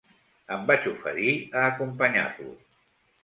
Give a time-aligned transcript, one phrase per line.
[0.55, 2.49] Em vaig oferir a acompanyar-lo.